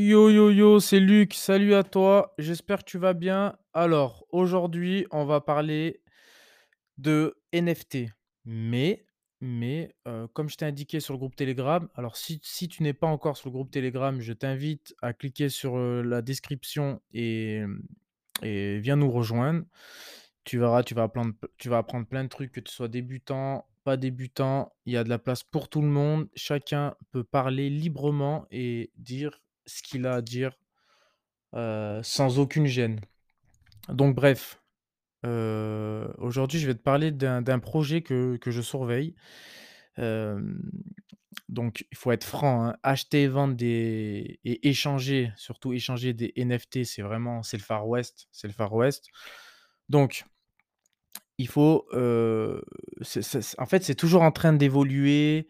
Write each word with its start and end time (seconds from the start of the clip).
Yo 0.00 0.30
yo 0.30 0.52
yo, 0.52 0.78
c'est 0.78 1.00
Luc, 1.00 1.34
salut 1.34 1.74
à 1.74 1.82
toi, 1.82 2.32
j'espère 2.38 2.84
que 2.84 2.84
tu 2.84 2.98
vas 2.98 3.14
bien. 3.14 3.58
Alors, 3.72 4.26
aujourd'hui, 4.30 5.08
on 5.10 5.24
va 5.24 5.40
parler 5.40 6.04
de 6.98 7.36
NFT. 7.52 8.08
Mais, 8.44 9.06
mais, 9.40 9.96
heu, 10.06 10.28
comme 10.34 10.48
je 10.48 10.56
t'ai 10.56 10.66
indiqué 10.66 11.00
sur 11.00 11.14
le 11.14 11.18
groupe 11.18 11.34
Telegram, 11.34 11.88
alors 11.96 12.16
si 12.16 12.38
tu 12.38 12.84
n'es 12.84 12.92
pas 12.92 13.08
encore 13.08 13.36
sur 13.36 13.48
le 13.48 13.54
groupe 13.54 13.72
Telegram, 13.72 14.20
je 14.20 14.32
t'invite 14.32 14.94
à 15.02 15.12
cliquer 15.12 15.48
sur, 15.48 15.76
heu, 15.76 16.02
la 16.02 16.22
description 16.22 17.02
et 17.12 17.64
viens 18.44 18.94
nous 18.94 19.10
rejoindre. 19.10 19.64
Tu 20.44 20.60
verras, 20.60 20.84
tu 20.84 20.94
vas 20.94 21.02
apprendre 21.02 21.32
tu 21.56 21.68
vas 21.68 21.78
apprendre 21.78 22.06
plein 22.06 22.22
de 22.22 22.28
trucs, 22.28 22.52
que 22.52 22.60
tu 22.60 22.72
sois 22.72 22.86
débutant, 22.86 23.66
pas 23.82 23.96
débutant, 23.96 24.72
il 24.86 24.92
y 24.92 24.96
a 24.96 25.02
de 25.02 25.08
la 25.08 25.18
place 25.18 25.42
pour 25.42 25.68
tout 25.68 25.82
le 25.82 25.88
monde. 25.88 26.28
Chacun 26.36 26.94
peut 27.10 27.24
parler 27.24 27.68
librement 27.68 28.46
et 28.52 28.92
dire 28.96 29.40
ce 29.68 29.82
qu'il 29.82 30.06
a 30.06 30.14
à 30.14 30.22
dire, 30.22 30.58
heu, 31.54 32.00
sans 32.02 32.40
aucune 32.40 32.66
gêne. 32.66 33.00
Donc 33.88 34.16
bref, 34.16 34.60
heu, 35.24 36.12
aujourd'hui, 36.18 36.58
je 36.58 36.66
vais 36.66 36.74
te 36.74 36.82
parler 36.82 37.12
d'un 37.12 37.58
projet 37.60 38.02
que 38.02 38.38
je 38.44 38.60
surveille. 38.60 39.14
Hem, 39.96 40.70
donc 41.48 41.86
il 41.90 41.96
faut 41.96 42.12
être 42.12 42.24
franc, 42.24 42.66
hein, 42.66 42.76
acheter 42.82 43.24
et 43.24 43.28
vendre 43.28 43.54
des 43.54 44.40
et 44.44 44.68
échanger, 44.68 45.32
surtout 45.36 45.72
échanger 45.72 46.12
des 46.12 46.32
NFT, 46.36 46.84
c'est 46.84 47.02
vraiment 47.02 47.42
c'est 47.42 47.56
le 47.56 47.62
Far 47.62 47.86
West, 47.86 48.28
c'est 48.32 48.48
le 48.48 48.52
Far 48.52 48.72
West. 48.72 49.06
Donc 49.88 50.24
il 51.38 51.48
faut, 51.48 51.86
en 51.92 53.66
fait, 53.66 53.84
c'est 53.84 53.94
toujours 53.94 54.22
en 54.22 54.32
train 54.32 54.52
d'évoluer, 54.52 55.48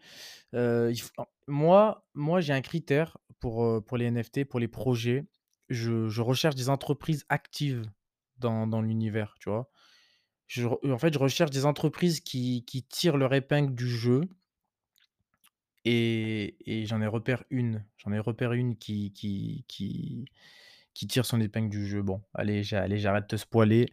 moi, 0.53 2.03
j'ai 2.39 2.53
un 2.53 2.61
critère 2.61 3.17
pour, 3.39 3.83
pour 3.85 3.97
les 3.97 4.09
NFT, 4.11 4.45
pour 4.45 4.59
les 4.59 4.67
projets. 4.67 5.25
Je 5.69 6.09
je 6.09 6.21
recherche 6.21 6.55
des 6.55 6.69
entreprises 6.69 7.25
actives 7.29 7.83
dans 8.37 8.67
dans 8.67 8.81
l'univers, 8.81 9.35
tu 9.39 9.49
vois? 9.49 9.69
En 10.83 10.97
fait, 10.97 11.13
je 11.13 11.19
recherche 11.19 11.51
des 11.51 11.65
entreprises 11.65 12.21
qui 12.21 12.65
qui 12.65 12.83
tirent 12.83 13.17
leur 13.17 13.33
épingle 13.33 13.75
du 13.75 13.87
jeu 13.87 14.21
et 15.85 16.57
et 16.65 16.85
j'en 16.85 17.01
ai 17.01 17.07
repère 17.07 17.43
une, 17.49 17.85
j'en 17.97 18.11
ai 18.11 18.19
repéré 18.19 18.57
une 18.57 18.75
qui 18.77 19.13
qui 19.13 19.65
qui 20.93 21.07
tire 21.07 21.25
son 21.25 21.39
épingle 21.39 21.69
du 21.69 21.87
jeu. 21.87 22.01
Bon, 22.01 22.21
allez, 22.33 22.63
j'a 22.63 22.81
allez, 22.81 22.97
j'arrête 22.97 23.23
de 23.23 23.27
te 23.27 23.35
spoiler. 23.37 23.91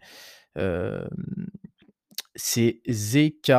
C'est 2.35 2.81
ZK 2.91 3.53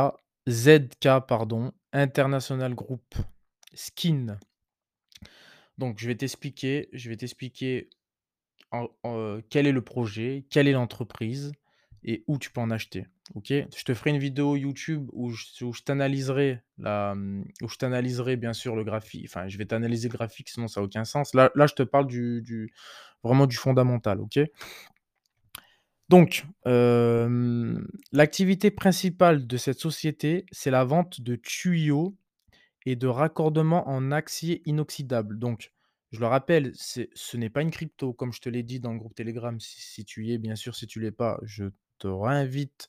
ZK 0.49 1.19
pardon, 1.27 1.73
International 1.93 2.73
Group 2.73 3.15
Skin. 3.73 4.39
Donc 5.77 5.99
je 5.99 6.07
vais 6.07 6.15
t'expliquer 6.15 6.89
je 6.93 7.09
vais 7.09 7.17
t'expliquer 7.17 7.89
heu, 8.73 9.43
quel 9.49 9.67
est 9.67 9.71
le 9.71 9.81
projet, 9.81 10.45
quelle 10.49 10.67
est 10.67 10.73
l'entreprise 10.73 11.51
et 12.03 12.23
où 12.27 12.37
tu 12.37 12.51
peux 12.51 12.61
en 12.61 12.69
acheter, 12.71 13.05
OK? 13.35 13.47
Je 13.49 13.83
te 13.83 13.93
ferai 13.93 14.11
une 14.11 14.19
vidéo 14.19 14.55
YouTube 14.55 15.09
où 15.13 15.31
je 15.31 15.43
mmh, 15.65 17.43
t'analyserai 17.79 18.35
bien 18.37 18.53
sûr 18.53 18.75
le 18.75 18.83
graphi 18.83 19.23
enfin, 19.27 19.47
je 19.47 19.57
vais 19.57 19.65
t'analyser 19.65 20.07
le 20.07 20.13
graphique, 20.13 20.49
sinon 20.49 20.67
ça 20.67 20.79
a 20.79 20.83
aucun 20.83 21.05
sens. 21.05 21.33
Là 21.33 21.51
je 21.55 21.73
te 21.73 21.83
parle 21.83 22.07
du 22.07 22.71
vraiment 23.23 23.47
du 23.47 23.55
fondamental, 23.57 24.21
OK? 24.21 24.39
Donc, 26.09 26.45
hem, 26.65 27.85
l'activité 28.13 28.71
principale 28.71 29.45
de 29.45 29.57
cette 29.57 29.79
société, 29.79 30.45
c'est 30.51 30.71
la 30.71 30.85
vente 30.85 31.19
de 31.21 31.35
tuyaux 31.35 32.15
et 32.87 32.95
de 32.95 33.07
raccordements 33.07 33.89
en 33.89 34.13
acier 34.13 34.61
inoxydable. 34.65 35.37
Donc, 35.37 35.73
je 36.13 36.21
le 36.21 36.27
rappelle, 36.27 36.71
ce 36.73 37.35
n'est 37.35 37.49
pas 37.49 37.61
une 37.61 37.69
crypto, 37.69 38.13
comme 38.13 38.31
je 38.31 38.39
te 38.39 38.47
l'ai 38.47 38.63
dit 38.63 38.79
dans 38.79 38.93
le 38.93 38.97
groupe 38.97 39.13
Telegram. 39.13 39.59
Si 39.59 40.05
tu 40.05 40.25
y 40.25 40.31
es, 40.31 40.37
bien 40.37 40.55
sûr, 40.55 40.73
si 40.73 40.87
tu 40.87 41.01
l'es 41.01 41.11
pas, 41.11 41.37
je 41.43 41.65
te 41.99 42.07
réinvite 42.07 42.87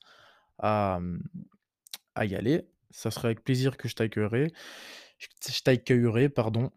à, 0.59 1.01
y 2.23 2.35
aller. 2.37 2.69
Ça 2.91 3.11
serait 3.11 3.27
avec 3.27 3.43
plaisir 3.43 3.77
que 3.77 3.89
je 3.89 3.97
t'accueillerai 3.97 4.53
je 5.19 5.63
t'accueillerai, 5.65 6.29
pardon. 6.29 6.71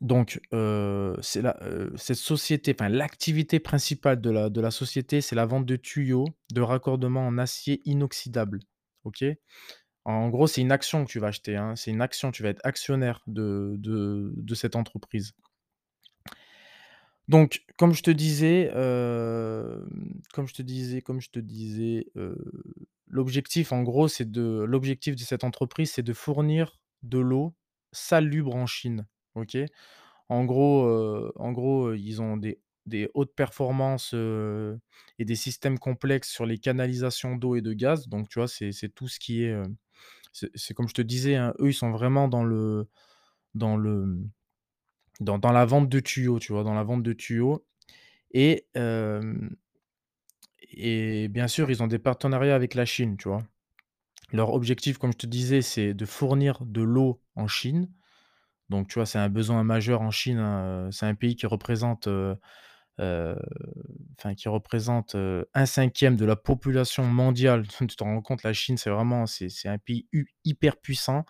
Donc, 0.00 0.40
heu, 0.52 1.16
c'est 1.22 1.42
la 1.42 1.60
heu, 1.64 1.92
cette 1.96 2.16
société, 2.18 2.72
enfin 2.78 2.88
l'activité 2.88 3.58
principale 3.58 4.20
de 4.20 4.30
la 4.30 4.48
de 4.48 4.60
la 4.60 4.70
société, 4.70 5.20
c'est 5.20 5.34
la 5.34 5.44
vente 5.44 5.66
de 5.66 5.74
tuyaux, 5.74 6.26
de 6.52 6.60
raccordements 6.60 7.26
en 7.26 7.36
acier 7.36 7.82
inoxydable, 7.84 8.60
OK? 9.02 9.24
En 10.04 10.28
gros, 10.30 10.46
c'est 10.46 10.60
une 10.60 10.72
action 10.72 11.04
que 11.04 11.10
tu 11.10 11.18
vas 11.20 11.28
acheter, 11.28 11.56
hein, 11.56 11.74
c'est 11.76 11.90
une 11.90 12.00
action, 12.02 12.30
tu 12.32 12.42
vas 12.42 12.48
être 12.50 12.60
actionnaire 12.64 13.22
de 13.26 14.54
cette 14.54 14.76
entreprise. 14.76 15.32
Donc, 17.28 17.62
comme 17.78 17.92
je 17.94 18.02
te 18.02 18.10
disais, 18.10 18.70
comme 20.32 20.48
je 20.48 20.54
te 20.54 20.62
disais 20.62 21.02
comme 21.02 21.20
je 21.20 21.30
te 21.30 21.38
disais, 21.38 22.06
l'objectif 23.08 23.72
en 23.72 23.82
gros, 23.82 24.08
c'est 24.08 24.30
de 24.30 24.64
l'objectif 24.66 25.16
de 25.16 25.20
cette 25.22 25.44
entreprise, 25.44 25.92
c'est 25.92 26.02
de 26.02 26.12
fournir 26.12 26.78
de 27.02 27.18
l'eau 27.18 27.54
salubre 27.92 28.54
en 28.54 28.66
Chine, 28.66 29.06
OK? 29.34 29.56
En 30.30 30.44
gros, 30.46 30.86
heu, 30.88 31.32
en 31.36 31.52
gros, 31.52 31.88
heu, 31.90 31.98
ils 31.98 32.22
ont 32.22 32.36
des 32.38 32.60
des 32.86 33.10
hautes 33.14 33.34
performances, 33.36 34.14
et 35.18 35.24
des 35.24 35.36
systèmes 35.36 35.78
complexes 35.78 36.30
sur 36.30 36.46
les 36.46 36.58
canalisations 36.58 37.36
d'eau 37.36 37.56
et 37.56 37.62
de 37.62 37.72
gaz. 37.74 38.08
Donc 38.08 38.28
tu 38.28 38.38
vois, 38.40 38.48
c'est 38.48 38.72
tout 38.94 39.08
ce 39.08 39.18
qui 39.20 39.44
est, 39.44 39.54
c'est 40.32 40.74
comme 40.74 40.88
je 40.88 40.94
te 40.94 41.02
disais, 41.02 41.36
hein, 41.36 41.54
eux, 41.60 41.70
ils 41.70 41.74
sont 41.74 41.90
vraiment 41.92 42.28
dans 42.28 42.44
le 42.44 42.88
dans 43.54 43.76
le, 43.76 44.18
dans 45.20 45.38
dans 45.38 45.52
la 45.52 45.64
vente 45.64 45.88
de 45.88 46.00
tuyaux, 46.00 46.38
tu 46.38 46.52
vois? 46.52 46.64
Dans 46.64 46.74
la 46.74 46.82
vente 46.84 47.02
de 47.02 47.12
tuyaux 47.12 47.64
et 48.32 48.66
et 50.72 51.28
bien 51.28 51.48
sûr, 51.48 51.70
ils 51.70 51.82
ont 51.82 51.86
des 51.86 51.98
partenariats 51.98 52.54
avec 52.54 52.74
la 52.74 52.84
Chine, 52.84 53.16
tu 53.16 53.28
vois? 53.28 53.42
Leur 54.32 54.54
objectif, 54.54 54.98
comme 54.98 55.12
je 55.12 55.18
te 55.18 55.26
disais, 55.26 55.62
c'est 55.62 55.94
de 55.94 56.06
fournir 56.06 56.64
de 56.66 56.82
l'eau 56.82 57.22
en 57.36 57.48
Chine. 57.48 57.88
Donc 58.70 58.88
tu 58.88 58.94
vois, 58.96 59.06
c'est 59.06 59.18
un 59.18 59.30
besoin 59.30 59.64
majeur 59.64 60.02
en 60.02 60.10
Chine, 60.12 60.38
hein, 60.38 60.88
c'est 60.92 61.06
un 61.06 61.14
pays 61.14 61.36
qui 61.36 61.46
représente, 61.46 62.08
heu, 63.00 63.36
enfin 64.18 64.34
qui 64.34 64.48
représente, 64.48 65.14
heu, 65.16 65.46
1/5 65.54 66.16
de 66.16 66.24
la 66.24 66.36
population 66.36 67.04
mondiale. 67.04 67.64
Tu 67.90 67.96
t'en 67.96 68.06
rends 68.06 68.22
compte, 68.22 68.42
la 68.44 68.52
Chine, 68.52 68.76
c'est 68.78 68.90
vraiment 68.90 69.26
c'est 69.26 69.48
un 69.68 69.78
pays 69.78 70.06
hyper 70.44 70.76
puissant. 70.78 71.24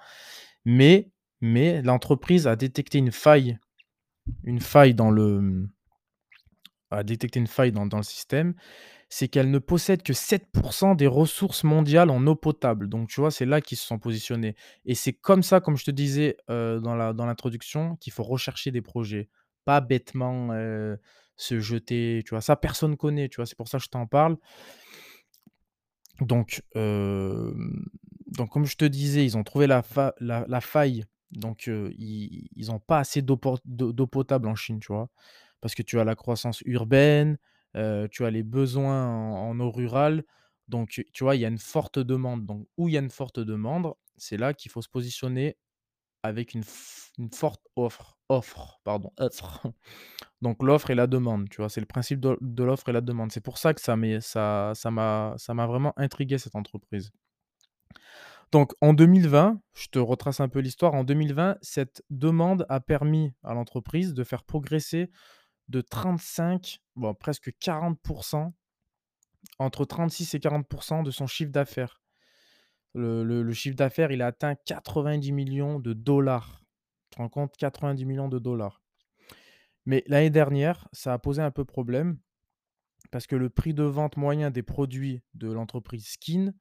Mais 0.65 1.11
mais 1.41 1.83
l'entreprise 1.83 2.47
a 2.49 2.56
détecté 2.56 2.99
une 2.99 3.12
faille 3.12 3.59
une 4.45 4.61
faille 4.61 4.95
dans 4.95 5.11
le, 5.11 5.41
mmh, 5.41 5.71
a 6.91 7.03
détecté 7.05 7.39
une 7.41 7.47
faille 7.47 7.73
dans 7.73 7.87
dans 7.87 7.97
le 7.97 8.03
système, 8.03 8.55
c'est 9.11 9.29
qu'elle 9.29 9.50
ne 9.53 9.61
possède 9.61 10.03
que 10.03 10.15
7% 10.15 10.94
des 10.97 11.06
ressources 11.06 11.65
mondiales 11.65 12.11
en 12.11 12.27
eau 12.27 12.34
potable. 12.37 12.89
Donc 12.89 13.11
tu 13.11 13.21
vois, 13.21 13.31
c'est 13.31 13.47
là 13.47 13.61
qu'ils 13.61 13.79
se 13.79 13.87
sont 13.87 14.00
positionnés 14.00 14.56
et 14.87 14.94
c'est 14.97 15.12
comme 15.15 15.43
ça, 15.44 15.61
comme 15.61 15.77
je 15.79 15.84
te 15.84 15.93
disais, 15.93 16.39
heu, 16.50 16.81
dans 16.83 16.97
la 16.97 17.12
dans 17.15 17.27
l'introduction, 17.27 17.97
qu'il 17.99 18.12
faut 18.15 18.25
rechercher 18.25 18.73
des 18.73 18.83
projets. 18.83 19.29
Pas 19.67 19.81
bêtement, 19.83 20.53
se 21.37 21.60
jeter, 21.60 22.22
tu 22.25 22.31
vois? 22.31 22.41
Ça, 22.41 22.56
personne 22.56 22.97
connaît, 22.97 23.28
tu 23.28 23.37
vois? 23.37 23.47
C'est 23.47 23.56
pour 23.56 23.69
ça 23.69 23.78
que 23.78 23.84
je 23.84 23.91
t'en 23.91 24.06
parle. 24.06 24.37
Donc, 26.20 26.62
donc 26.75 28.50
comme 28.50 28.65
je 28.66 28.76
te 28.76 28.84
disais, 28.84 29.25
ils 29.25 29.37
ont 29.37 29.44
trouvé 29.44 29.66
la 29.66 29.82
la 30.20 30.60
faille, 30.60 31.04
donc 31.31 31.66
ils 31.66 32.48
ils 32.54 32.70
ont 32.70 32.78
pas 32.78 32.98
assez 32.98 33.22
d'eau 33.22 33.37
potable 34.06 34.48
en 34.48 34.54
Chine, 34.54 34.78
tu 34.81 34.93
vois? 34.93 35.09
Parce 35.60 35.75
que 35.75 35.82
tu 35.82 35.98
as 36.00 36.04
la 36.04 36.15
croissance 36.15 36.60
urbaine, 36.66 37.38
tu 38.10 38.25
as 38.25 38.31
les 38.31 38.43
besoins 38.43 39.06
en 39.06 39.50
en 39.50 39.60
eau 39.60 39.70
rurale, 39.70 40.25
donc 40.69 40.91
tu 40.91 41.25
vois, 41.25 41.34
il 41.37 41.41
y 41.41 41.44
a 41.44 41.49
une 41.49 41.59
forte 41.59 41.99
demande. 41.99 42.47
Donc 42.47 42.66
où 42.76 42.88
il 42.88 42.94
y 42.94 42.99
a 42.99 43.00
une 43.00 43.10
forte 43.10 43.41
demande, 43.41 43.93
c'est 44.16 44.37
là 44.37 44.54
qu'il 44.54 44.70
faut 44.70 44.82
se 44.82 44.88
positionner 44.88 45.56
avec 46.22 46.55
une 46.55 46.65
forte 47.33 47.66
offre 47.77 48.19
offre, 48.33 48.81
pardon, 48.84 49.12
offre. 49.19 49.62
Donc 50.43 50.62
l'offre 50.62 50.91
et 50.91 50.94
la 50.94 51.06
demande, 51.06 51.49
tu 51.49 51.58
vois? 51.58 51.69
C'est 51.69 51.81
le 51.81 51.87
principe 51.87 52.20
de 52.20 52.62
l'offre 52.64 52.88
et 52.88 52.93
la 52.93 53.00
demande. 53.00 53.31
C'est 53.32 53.41
pour 53.41 53.58
ça 53.58 53.75
que 53.75 53.81
ça 53.81 53.97
m'est 53.97 54.20
ça 54.20 54.73
ça 54.75 54.91
m'a 54.91 55.35
ça 55.37 55.55
vraiment 55.55 55.93
intrigué 55.97 56.38
cette 56.38 56.56
entreprise. 56.56 57.11
Donc 58.50 58.73
en 58.81 58.93
2020, 58.93 59.61
je 59.75 59.88
te 59.88 59.99
retrace 59.99 60.41
un 60.41 60.49
peu 60.49 60.61
l'histoire. 60.61 60.94
En 60.94 61.05
2020, 61.05 61.58
cette 61.62 62.02
demande 62.11 62.67
a 62.69 62.81
permis 62.81 63.32
à 63.44 63.55
l'entreprise 63.55 64.14
de 64.14 64.25
faire 64.25 64.44
progresser 64.44 65.11
de 65.69 65.81
35, 65.81 66.81
bon 66.97 67.14
presque 67.14 67.52
40% 67.61 68.52
entre 69.58 69.85
36 69.85 70.35
et 70.35 70.38
40% 70.38 71.02
de 71.02 71.11
son 71.11 71.26
chiffre 71.26 71.52
d'affaires. 71.52 72.01
Le 72.94 73.53
chiffre 73.53 73.77
d'affaires, 73.77 74.12
il 74.12 74.23
a 74.23 74.27
atteint 74.27 74.55
90 74.55 75.33
millions 75.33 75.81
de 75.81 75.93
dollars. 75.93 76.62
Tu 77.11 77.17
te 77.17 77.23
rends 77.23 77.29
compte? 77.29 77.56
90 77.56 78.05
millions 78.05 78.29
de 78.29 78.39
dollars. 78.39 78.81
Mais 79.87 80.05
l'année 80.06 80.31
dernière, 80.31 80.89
ça 80.93 81.12
a 81.12 81.19
posé 81.19 81.43
un 81.43 81.50
peu 81.50 81.65
problème 81.65 82.19
parce 83.11 83.27
que 83.27 83.37
le 83.37 83.50
prix 83.50 83.75
de 83.75 83.83
vente 83.83 84.17
moyen 84.17 84.50
des 84.50 84.62
produits 84.62 85.23
de 85.35 85.50
l'entreprise 85.50 86.06
Skin 86.06 86.55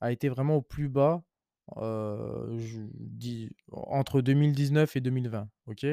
a 0.00 0.12
été 0.12 0.28
vraiment 0.28 0.56
au 0.56 0.62
plus 0.62 0.88
bas, 0.88 1.22
dis 1.76 3.50
entre 3.72 4.20
2019 4.20 4.96
et 4.96 5.00
2020, 5.00 5.48
OK? 5.66 5.86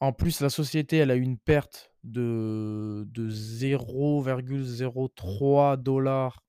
En 0.00 0.12
plus, 0.12 0.40
la 0.40 0.50
société, 0.50 1.02
a 1.02 1.16
eu 1.16 1.20
une 1.20 1.38
perte 1.38 1.92
de 2.04 3.04
de 3.08 3.30
0,03 3.30 5.76
$, 5.76 6.42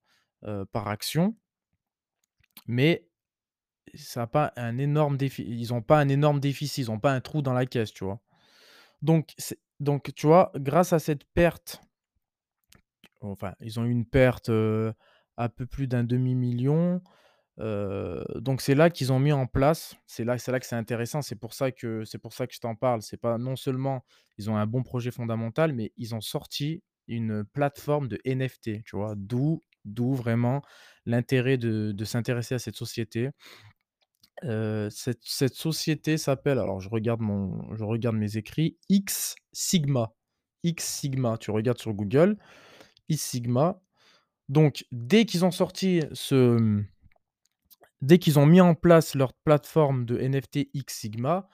heu, 0.45 0.65
par 0.65 0.87
action 0.87 1.35
mais 2.67 3.07
ça 3.95 4.23
a 4.23 4.27
pas 4.27 4.53
un 4.57 4.77
énorme 4.79 5.17
défi 5.17 5.43
ils 5.47 5.73
ont 5.73 5.81
pas 5.83 5.99
un 5.99 6.09
énorme 6.09 6.39
déficit, 6.41 6.79
ils 6.87 6.91
ont 6.91 6.99
pas 6.99 7.13
un 7.13 7.21
trou 7.21 7.41
dans 7.43 7.53
la 7.53 7.65
caisse, 7.67 7.93
tu 7.93 8.05
vois? 8.05 8.21
Donc 9.03 9.35
donc 9.81 10.13
tu 10.15 10.27
vois, 10.27 10.51
grâce 10.57 10.93
à 10.93 10.99
cette 10.99 11.25
perte 11.35 11.81
enfin, 13.21 13.53
ils 13.61 13.79
ont 13.79 13.85
eu 13.85 13.91
une 13.91 14.05
perte, 14.05 14.49
heu, 14.49 14.93
un 15.37 15.49
peu 15.49 15.65
plus 15.65 15.87
d'1/2 15.87 16.17
000 16.19 16.39
000, 16.39 17.01
heu, 17.59 18.23
donc 18.35 18.61
c'est 18.61 18.75
là 18.75 18.89
qu'ils 18.89 19.11
ont 19.13 19.19
mis 19.19 19.31
en 19.31 19.47
place 19.47 19.95
c'est 20.05 20.23
là 20.23 20.37
c'est 20.37 20.51
là 20.51 20.59
que 20.59 20.65
c'est 20.65 20.75
intéressant, 20.75 21.21
c'est 21.21 21.35
pour 21.35 21.53
ça 21.53 21.71
que 21.71 22.05
c'est 22.05 22.17
pour 22.19 22.33
ça 22.33 22.47
que 22.47 22.53
je 22.53 22.59
t'en 22.59 22.75
parle. 22.75 23.01
C'est 23.01 23.17
pas 23.17 23.37
non 23.37 23.55
seulement 23.55 24.03
ils 24.37 24.49
ont 24.51 24.57
un 24.57 24.67
bon 24.67 24.83
projet 24.83 25.11
fondamental, 25.11 25.73
mais 25.73 25.91
ils 25.97 26.13
ont 26.15 26.21
sorti 26.21 26.83
une 27.07 27.43
plateforme 27.45 28.07
de 28.07 28.19
NFT, 28.25 28.83
tu 28.83 28.95
vois? 28.97 29.13
D'où 29.17 29.63
d'où 29.87 30.13
vraiment 30.13 30.61
l'intérêt 31.05 31.57
de 31.57 32.05
s'intéresser 32.05 32.55
à 32.55 32.59
cette 32.59 32.75
société. 32.75 33.29
Cette 34.43 35.53
société 35.53 36.17
s'appelle 36.17 36.59
alors 36.59 36.79
je 36.79 36.89
regarde 36.89 37.21
mes 38.15 38.37
écrits, 38.37 38.77
X 38.89 39.35
Sigma. 39.51 40.13
X 40.63 40.83
Sigma, 40.83 41.37
tu 41.37 41.51
regardes 41.51 41.79
sur 41.79 41.93
Google, 41.93 42.37
X 43.09 43.21
Sigma. 43.21 43.81
Donc 44.49 44.85
dès 44.91 45.25
qu'ils 45.25 45.45
ont 45.45 45.51
sorti 45.51 46.01
ce, 46.13 46.81
dès 48.01 48.19
qu'ils 48.19 48.39
ont 48.39 48.45
mis 48.45 48.61
en 48.61 48.75
place 48.75 49.15
leur 49.15 49.33
plateforme 49.33 50.05
de 50.05 50.17
NFT 50.17 50.69
X 50.73 50.99
Sigma, 50.99 51.47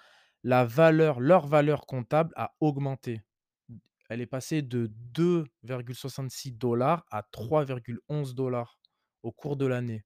la 0.43 0.65
valeur 0.65 1.19
leur 1.19 1.47
valeur 1.47 1.85
comptable 1.85 2.33
a 2.35 2.55
augmenté. 2.59 3.21
Elle 4.13 4.21
est 4.21 4.27
passée 4.27 4.61
de 4.61 4.91
2,66 5.13 6.53
$ 6.53 7.05
à 7.11 7.23
3,11 7.33 8.35
$ 8.35 8.79
au 9.23 9.31
cours 9.31 9.57
de 9.57 9.65
l'année, 9.65 10.05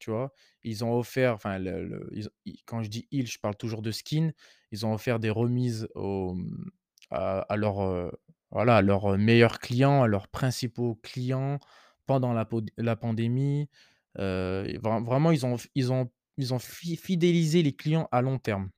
tu 0.00 0.10
vois? 0.12 0.32
Ils 0.64 0.84
ont 0.84 0.94
offert 0.98 1.34
enfin 1.34 1.58
le 1.58 1.84
le 1.84 2.08
ils 2.14 2.26
ont 2.28 2.30
ils 2.46 2.62
quand 2.66 2.82
je 2.84 2.90
dis 2.90 3.08
«ils», 3.12 3.26
je 3.28 3.38
parle 3.40 3.56
toujours 3.56 3.82
de 3.82 3.90
Skin. 3.92 4.32
Ils 4.72 4.86
ont 4.86 4.94
offert 4.94 5.20
des 5.20 5.30
remises 5.30 5.88
mmh, 5.96 6.64
à 7.10 7.40
à 7.42 7.56
leurs, 7.56 7.82
heu, 7.82 8.12
voilà, 8.52 8.76
à 8.78 8.82
leurs 8.82 9.18
meilleurs 9.18 9.58
clients, 9.60 10.02
à 10.04 10.08
leurs 10.08 10.28
principaux 10.28 10.96
clients 11.02 11.60
pendant 12.06 12.32
la 12.34 12.96
pandémie. 12.96 13.68
Vra 14.16 15.00
vraiment 15.02 15.32
ils 15.32 15.46
ont 15.46 15.58
f 15.58 15.68
ils 15.74 15.92
ont 15.92 16.10
ils 16.38 16.54
ont 16.54 16.58
fi 16.60 16.96
fidélisé 16.96 17.62
les 17.64 17.74
clients 17.76 18.08
à 18.12 18.22
long 18.22 18.38
terme. 18.38 18.70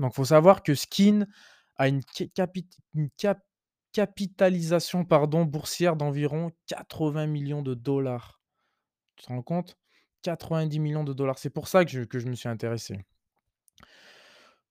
Donc 0.00 0.14
faut 0.14 0.24
savoir 0.26 0.62
que 0.64 0.74
Skin 0.76 1.26
a 1.76 1.88
une 1.88 2.02
ké 2.04 2.28
capit 2.30 2.68
une 2.94 3.10
cap 3.18 3.40
capitalisation, 3.92 5.04
pardon, 5.04 5.44
boursière 5.44 5.96
d'environ 5.96 6.52
80 6.66 7.26
000 7.26 7.46
000 7.46 7.62
$. 7.62 8.40
Tu 9.16 9.26
te 9.26 9.28
rends 9.28 9.42
compte? 9.42 9.78
90 10.22 10.76
000 10.80 11.04
000 11.04 11.14
$. 11.14 11.38
C'est 11.38 11.50
pour 11.50 11.68
ça 11.68 11.84
que 11.84 11.90
je 11.92 12.02
que 12.02 12.18
je 12.18 12.26
me 12.28 12.34
suis 12.34 12.48
intéressé. 12.48 13.00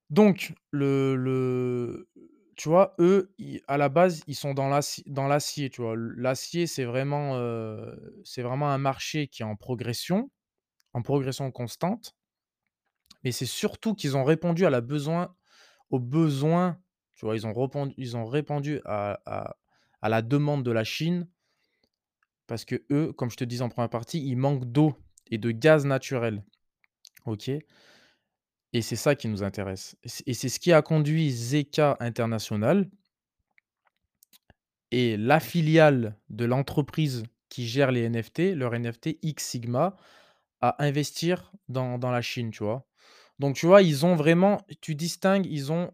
Donc 0.09 0.53
le 0.71 1.15
le 1.15 2.09
tu 2.55 2.69
vois, 2.69 2.95
eux, 2.99 3.35
à 3.67 3.77
la 3.77 3.87
base, 3.87 4.21
ils 4.25 4.33
sont 4.35 4.55
dans 4.55 4.67
l'aci 4.67 5.03
dans 5.05 5.27
l'acier, 5.27 5.69
tu 5.69 5.81
vois? 5.81 5.93
L'acier, 5.95 6.65
c'est 6.65 6.85
vraiment, 6.85 7.39
c'est 8.23 8.41
vraiment 8.41 8.69
un 8.71 8.79
marché 8.79 9.27
qui 9.27 9.43
est 9.43 9.45
en 9.45 9.55
progression, 9.55 10.31
en 10.93 11.01
progression 11.03 11.51
constante 11.51 12.13
mais 13.23 13.31
c'est 13.31 13.45
surtout 13.45 13.93
qu'ils 13.95 14.17
ont 14.17 14.23
répondu 14.23 14.65
à 14.65 14.69
la 14.69 14.81
besoin 14.81 15.35
aux 15.89 15.99
besoins, 15.99 16.79
tu 17.17 17.25
vois? 17.25 17.35
Ils 17.35 17.45
ont 17.45 17.53
repondu 17.53 17.93
ils 17.97 18.15
ont 18.15 18.25
répondu 18.25 18.79
à 18.85 19.19
à 20.01 20.09
la 20.09 20.21
demande 20.21 20.63
de 20.63 20.71
la 20.71 20.83
Chine 20.83 21.27
parce 22.47 22.63
qu'eux, 22.63 23.11
comme 23.13 23.29
je 23.29 23.35
te 23.35 23.43
disais 23.43 23.63
en 23.63 23.69
première 23.69 23.89
partie, 23.89 24.25
ils 24.25 24.37
manquent 24.37 24.65
d'eau 24.65 24.95
et 25.29 25.37
de 25.37 25.51
gaz 25.51 25.85
naturel. 25.85 26.43
OK? 27.25 27.49
Et 27.49 28.81
c'est 28.81 28.95
ça 28.95 29.15
qui 29.15 29.27
nous 29.27 29.43
intéresse 29.43 29.97
et 30.25 30.33
c'est 30.33 30.49
ce 30.49 30.59
qui 30.59 30.71
a 30.71 30.81
conduit 30.81 31.31
Zeka 31.31 31.97
International 31.99 32.89
et 34.91 35.17
la 35.17 35.39
filiale 35.39 36.17
de 36.29 36.45
l'entreprise 36.45 37.23
qui 37.49 37.67
gère 37.67 37.91
les 37.91 38.09
NFT, 38.09 38.55
leurs 38.55 38.73
NFT, 38.77 39.17
X 39.21 39.43
Sigma, 39.45 39.95
à 40.61 40.83
investir 40.83 41.51
dans 41.69 41.97
dans 41.97 42.11
la 42.11 42.21
Chine, 42.21 42.51
tu 42.51 42.63
vois? 42.63 42.85
Donc 43.39 43.55
tu 43.55 43.65
vois, 43.67 43.81
ils 43.81 44.05
ont 44.05 44.15
vraiment 44.15 44.59
tu 44.81 44.95
distingues, 44.95 45.45
ils 45.45 45.71
ont, 45.71 45.91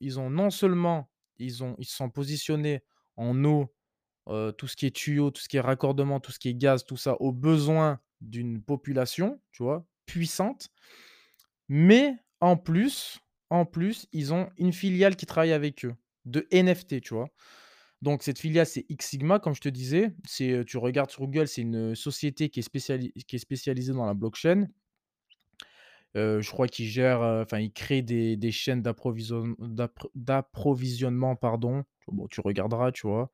ils 0.00 0.20
ont 0.20 0.30
non 0.30 0.50
seulement 0.50 1.10
ils 1.38 1.52
sont 1.52 2.10
positionnés 2.10 2.82
en 3.16 3.44
eau, 3.44 3.74
tout 4.26 4.68
ce 4.68 4.76
qui 4.76 4.86
est 4.86 4.94
tuyaux, 4.94 5.30
tout 5.30 5.40
ce 5.42 5.48
qui 5.48 5.56
est 5.56 5.60
raccordement, 5.60 6.20
tout 6.20 6.32
ce 6.32 6.38
qui 6.38 6.48
est 6.50 6.54
gaz, 6.54 6.84
tout 6.84 6.96
ça, 6.96 7.20
aux 7.20 7.32
besoins 7.32 8.00
d'une 8.20 8.62
population, 8.62 9.40
tu 9.52 9.62
vois? 9.62 9.86
Puissante. 10.06 10.68
Mais 11.68 12.16
en 12.40 12.56
plus 12.56 13.18
en 13.50 13.64
plus, 13.64 14.06
ils 14.12 14.34
ont 14.34 14.50
une 14.58 14.74
filiale 14.74 15.16
qui 15.16 15.24
travaille 15.24 15.52
avec 15.52 15.86
eux, 15.86 15.94
de 16.26 16.46
NFT, 16.52 17.00
tu 17.00 17.14
vois? 17.14 17.30
Donc 18.02 18.22
cette 18.22 18.38
filiale, 18.38 18.66
c'est 18.66 18.86
X 18.90 19.06
Sigma, 19.08 19.38
comme 19.38 19.54
je 19.54 19.60
te 19.62 19.68
disais. 19.70 20.12
C'est, 20.26 20.64
tu 20.66 20.78
regardes 20.78 21.10
sur 21.10 21.22
Google, 21.22 21.48
c'est 21.48 21.62
une 21.62 21.94
société 21.94 22.50
qui 22.50 22.60
est 22.60 23.38
spécialisée 23.38 23.92
dans 23.92 24.06
la 24.06 24.14
blockchain. 24.14 24.68
Je 26.14 26.50
crois 26.50 26.68
qu'ils 26.68 26.86
gèrent, 26.86 27.22
heu, 27.22 27.42
enfin 27.42 27.58
ils 27.58 27.72
créent 27.72 28.02
des 28.02 28.36
des 28.36 28.52
chaînes 28.52 28.82
d'approvisionnement, 28.82 31.36
pardon. 31.36 31.84
Bon, 32.08 32.26
tu 32.28 32.40
regarderas, 32.40 32.92
tu 32.92 33.06
vois? 33.06 33.30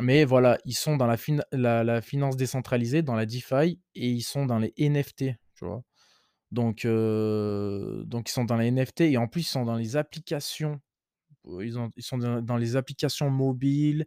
Mais 0.00 0.24
voilà, 0.24 0.58
ils 0.64 0.76
sont 0.76 0.96
dans 0.96 1.06
la 1.06 1.16
fin 1.16 1.38
la 1.52 1.82
la 1.84 2.00
finance 2.00 2.36
décentralisée, 2.36 3.02
dans 3.02 3.14
la 3.14 3.26
DeFi 3.26 3.80
et 3.94 4.08
ils 4.08 4.22
sont 4.22 4.46
dans 4.46 4.58
les 4.58 4.72
NFT, 4.78 5.34
tu 5.54 5.64
vois? 5.64 5.82
Donc 6.52 6.86
donc 6.86 8.28
ils 8.30 8.32
sont 8.32 8.44
dans 8.44 8.56
les 8.56 8.68
NFT 8.68 9.02
et 9.02 9.16
en 9.18 9.26
plus, 9.28 9.42
ils 9.42 9.44
sont 9.44 9.64
dans 9.64 9.76
les 9.76 9.96
applications. 9.96 10.80
Heu, 11.48 11.64
ils 11.66 11.78
ont 11.78 11.90
ils 11.96 12.02
sont 12.04 12.18
dans 12.18 12.56
les 12.56 12.76
applications 12.76 13.30
mobiles. 13.30 14.06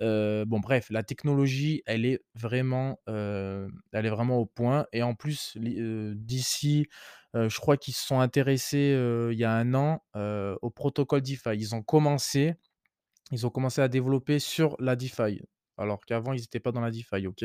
Heu, 0.00 0.44
bon 0.46 0.60
bref, 0.60 0.88
la 0.90 1.02
technologie, 1.02 1.82
elle 1.86 2.06
est 2.06 2.20
vraiment, 2.34 2.98
heu, 3.08 3.68
elle 3.92 4.06
est 4.06 4.10
vraiment 4.10 4.38
au 4.38 4.46
point 4.46 4.86
et 4.92 5.02
en 5.02 5.14
plus 5.14 5.56
d'ici, 5.58 6.88
je 7.34 7.58
crois 7.60 7.76
qu'ils 7.78 7.94
se 7.94 8.06
sont 8.06 8.20
intéressés, 8.20 8.96
il 9.32 9.38
y 9.38 9.44
a 9.44 9.52
1 9.52 9.74
an, 9.74 10.02
au 10.62 10.70
protocole 10.70 11.22
DeFi. 11.22 11.50
Ils 11.56 11.74
ont 11.74 11.82
commencé 11.82 12.54
ils 13.32 13.46
ont 13.46 13.50
commencé 13.50 13.80
à 13.82 13.88
développer 13.88 14.38
sur 14.40 14.76
la 14.80 14.96
DeFi, 14.96 15.40
alors 15.78 16.04
qu'avant 16.06 16.32
ils 16.34 16.44
étaient 16.44 16.60
pas 16.60 16.72
dans 16.72 16.80
la 16.82 16.90
DeFi, 16.92 17.26
OK? 17.28 17.44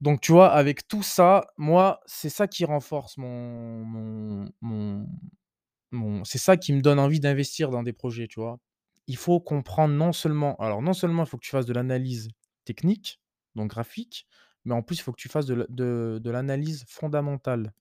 Donc 0.00 0.20
tu 0.20 0.32
vois, 0.32 0.52
avec 0.52 0.86
tout 0.88 1.02
ça, 1.02 1.46
moi, 1.56 2.00
c'est 2.06 2.28
ça 2.28 2.46
qui 2.46 2.64
renforce 2.66 3.16
mon 3.16 3.84
mon 3.84 4.48
mon 4.60 5.06
c'est 6.24 6.38
ça 6.38 6.56
qui 6.56 6.72
me 6.72 6.80
donne 6.82 6.98
envie 6.98 7.20
d'investir 7.20 7.70
dans 7.70 7.82
des 7.82 7.92
projets, 7.92 8.26
tu 8.28 8.40
vois? 8.40 8.58
Il 9.06 9.16
faut 9.16 9.40
comprendre 9.40 9.94
non 9.94 10.12
seulement 10.12 10.56
alors 10.56 10.82
non 10.82 10.92
seulement 10.92 11.24
il 11.24 11.28
faut 11.28 11.36
que 11.38 11.44
tu 11.44 11.50
fasses 11.50 11.66
de 11.66 11.72
l'analyse 11.72 12.28
technique, 12.64 13.20
donc 13.54 13.70
graphique, 13.70 14.26
mais 14.64 14.74
en 14.74 14.82
plus 14.82 14.98
il 14.98 15.02
faut 15.02 15.12
que 15.12 15.20
tu 15.20 15.28
fasses 15.28 15.46
de 15.46 16.30
l'analyse 16.30 16.84
fondamentale, 16.88 17.72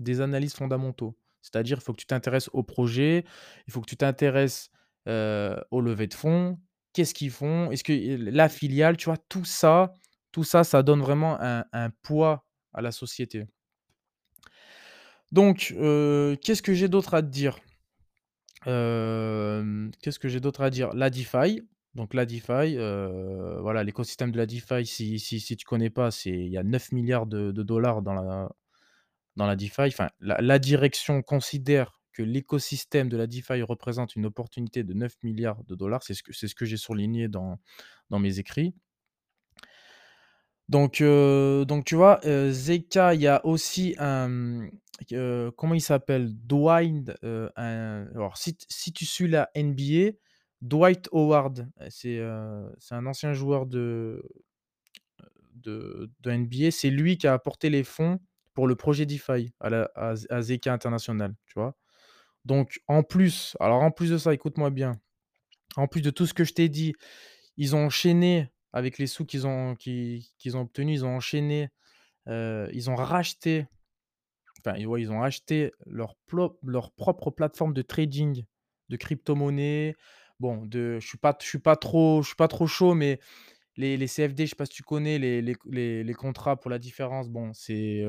des 0.00 0.20
analyses 0.20 0.54
fondamentaux. 0.54 1.16
C'est-à-dire, 1.42 1.78
il 1.78 1.82
faut 1.84 1.92
que 1.92 2.00
tu 2.00 2.06
t'intéresses 2.06 2.50
au 2.52 2.62
projet, 2.62 3.24
il 3.66 3.72
faut 3.72 3.80
que 3.80 3.88
tu 3.88 3.96
t'intéresses, 3.96 4.70
aux 5.06 5.80
levées 5.80 6.06
de 6.08 6.14
fonds. 6.14 6.58
Qu'est-ce 6.92 7.14
qu'ils 7.14 7.30
font? 7.30 7.70
Est-ce 7.70 7.84
que 7.84 7.92
la 8.30 8.48
filiale, 8.48 8.96
tu 8.96 9.06
vois? 9.06 9.16
Tout 9.28 9.44
ça 9.44 9.92
tout 10.32 10.44
ça, 10.44 10.64
donne 10.82 11.00
vraiment 11.00 11.38
un 11.40 11.90
poids 12.02 12.44
à 12.74 12.82
la 12.82 12.92
société. 12.92 13.46
Donc 15.32 15.74
heu, 15.76 16.36
qu'est-ce 16.42 16.62
que 16.62 16.72
j'ai 16.72 16.88
d'autre 16.88 17.14
à 17.14 17.22
te 17.22 17.28
dire? 17.28 17.58
Hem, 18.66 19.90
qu'est-ce 20.02 20.18
que 20.18 20.28
j'ai 20.28 20.40
d'autre 20.40 20.62
à 20.62 20.70
dire? 20.70 20.92
La 20.94 21.10
DeFi, 21.10 21.62
donc 21.94 22.14
la 22.14 22.26
DeFi, 22.26 22.76
heu, 22.76 23.58
voilà, 23.62 23.84
l'écosystème 23.84 24.32
de 24.32 24.38
la 24.38 24.46
DeFi, 24.46 24.86
si 24.86 25.18
si 25.20 25.40
si 25.40 25.56
tu 25.56 25.64
connais 25.66 25.90
pas, 25.90 26.10
c'est 26.10 26.30
il 26.30 26.48
y 26.48 26.58
a 26.58 26.62
9 26.64 26.92
000 26.92 27.06
000 27.06 27.26
de 27.26 27.52
de 27.52 27.62
dollars 27.62 28.02
dans 28.02 28.14
la 28.14 28.50
dans 29.36 29.46
la 29.46 29.56
DeFi. 29.56 29.82
Enfin, 29.88 30.10
la 30.20 30.58
direction 30.60 31.22
considère 31.22 32.00
que 32.12 32.22
l'écosystème 32.22 33.08
de 33.08 33.16
la 33.16 33.26
DeFi 33.28 33.62
représente 33.62 34.16
une 34.16 34.26
opportunité 34.26 34.84
de 34.84 34.94
9 34.94 35.14
000 35.22 35.34
000 35.36 35.64
$. 35.66 36.04
C'est 36.04 36.14
ce 36.14 36.22
que 36.24 36.32
c'est 36.34 36.48
ce 36.48 36.54
que 36.56 36.66
j'ai 36.66 36.78
surligné 36.78 37.28
dans 37.28 37.58
dans 38.10 38.18
mes 38.20 38.38
écrits. 38.40 38.74
Donc 40.68 41.00
heu, 41.00 41.64
donc 41.66 41.84
tu 41.86 41.94
vois, 41.94 42.20
heu, 42.26 42.50
Zeka, 42.50 43.14
il 43.14 43.22
y 43.22 43.26
a 43.26 43.44
aussi 43.46 43.94
un, 43.98 44.68
heu, 45.12 45.50
comment 45.56 45.74
il 45.74 45.80
s'appelle? 45.80 46.32
Un 47.56 48.06
alors 48.14 48.36
si 48.36 48.92
tu 48.92 49.06
suis 49.06 49.28
la 49.28 49.50
NBA, 49.54 50.12
Dwight 50.60 51.08
Howard, 51.12 51.68
c'est, 51.88 52.20
un 52.20 53.06
ancien 53.06 53.32
joueur 53.32 53.64
de, 53.66 54.22
NBA. 56.26 56.70
C'est 56.70 56.90
lui 56.90 57.16
qui 57.16 57.26
a 57.26 57.32
apporté 57.32 57.70
les 57.70 57.84
fonds 57.84 58.18
pour 58.52 58.66
le 58.66 58.76
projet 58.76 59.06
DeFi 59.06 59.52
à 59.60 60.42
Zeka 60.42 60.72
International? 60.72 61.34
Donc 62.44 62.80
en 62.88 63.02
plus 63.02 63.56
alors 63.58 63.82
en 63.82 63.90
plus 63.90 64.10
de 64.10 64.18
ça, 64.18 64.34
écoute-moi 64.34 64.68
bien, 64.68 65.00
en 65.76 65.86
plus 65.86 66.02
de 66.02 66.10
tout 66.10 66.26
ce 66.26 66.34
que 66.34 66.44
je 66.44 66.52
t'ai 66.52 66.68
dit, 66.68 66.94
ils 67.56 67.74
ont 67.74 67.86
enchaîné 67.86 68.50
avec 68.72 68.98
les 68.98 69.06
sous 69.06 69.24
qu'ils 69.24 69.46
ont 69.46 69.74
qu'ils 69.76 70.56
ont 70.56 70.62
obtenus, 70.62 71.00
ils 71.00 71.04
ont 71.04 71.16
enchaîné, 71.16 71.70
ils 72.26 72.90
ont 72.90 72.96
racheté, 72.96 73.66
enfin, 74.60 74.76
ils 74.76 75.10
ont 75.12 75.22
acheté 75.22 75.72
leur 75.86 76.16
leur 76.64 76.92
propre 76.92 77.30
plateforme 77.30 77.74
de 77.74 77.82
trading 77.82 78.44
de 78.88 78.96
crypto-monnaies. 78.96 79.94
Bon, 80.40 80.68
je 80.72 80.98
suis 81.00 81.18
pas 81.18 81.36
je 81.40 81.46
suis 81.46 81.58
pas 81.58 81.76
trop 81.76 82.22
chaud, 82.66 82.94
mais 82.94 83.20
les 83.76 83.96
les 83.96 84.08
CFD, 84.08 84.46
je 84.46 84.50
sais 84.50 84.56
pas 84.56 84.66
si 84.66 84.74
tu 84.74 84.82
connais 84.82 85.18
les 85.18 85.42
les 85.42 86.04
les 86.04 86.14
contrats 86.14 86.56
pour 86.56 86.70
la 86.70 86.78
différence, 86.78 87.28
bon, 87.30 87.52
c'est, 87.54 88.02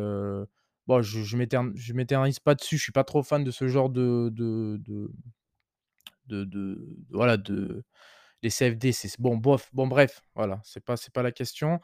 bon, 0.88 1.02
je 1.02 1.22
je 1.24 1.38
m'étern 1.38 1.72
je 1.76 1.94
m'éternise 1.94 2.40
pas 2.40 2.56
dessus, 2.56 2.78
je 2.78 2.84
suis 2.84 2.92
pas 2.92 3.04
trop 3.04 3.24
fan 3.24 3.44
de 3.44 3.52
ce 3.52 3.68
genre 3.68 3.90
de 3.90 4.30
de 4.34 4.80
de 4.88 6.44
de 6.46 6.96
voilà, 7.12 7.38
de 7.38 7.84
les 8.44 8.50
CFD, 8.52 8.92
c'est 8.92 9.20
bon, 9.20 9.38
bof, 9.38 9.70
bon, 9.74 9.88
bref, 9.88 10.22
voilà, 10.36 10.62
c'est 10.64 10.84
pas 10.84 10.96
pas 11.14 11.24
la 11.24 11.32
question. 11.32 11.80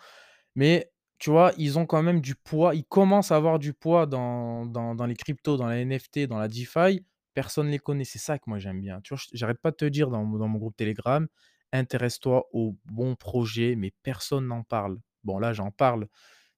Mais 0.56 0.92
tu 1.20 1.30
vois, 1.32 1.54
ils 1.58 1.80
ont 1.80 1.86
quand 1.86 2.04
même 2.04 2.22
du 2.22 2.36
poids, 2.36 2.76
ils 2.76 2.86
commencent 2.86 3.32
à 3.32 3.38
avoir 3.38 3.60
du 3.60 3.74
poids 3.74 4.06
dans 4.08 4.66
dans 4.66 4.96
dans 4.96 5.06
les 5.06 5.16
cryptos, 5.16 5.58
dans 5.58 5.68
la 5.68 5.78
NFT, 5.80 6.28
dans 6.28 6.38
la 6.40 6.48
DeFi. 6.48 7.06
Personne 7.34 7.70
les 7.70 7.80
connaît, 7.80 8.06
c'est 8.06 8.20
ça 8.20 8.38
que 8.40 8.46
moi 8.48 8.60
j'aime 8.60 8.82
bien. 8.82 9.02
Tu 9.02 9.14
vois, 9.16 9.24
j'arrête 9.34 9.60
pas 9.62 9.72
de 9.72 9.76
te 9.78 9.86
dire 9.86 10.10
dans 10.10 10.24
mon 10.26 10.58
groupe 10.60 10.76
Telegram: 10.78 11.28
«Intéresse-toi 11.74 12.46
aux 12.54 12.78
bons 12.86 13.16
projets», 13.16 13.76
mais 13.76 13.92
personne 14.04 14.48
n'en 14.48 14.64
parle. 14.64 15.00
Bon, 15.24 15.40
là, 15.40 15.54
j'en 15.54 15.72
parle, 15.72 16.08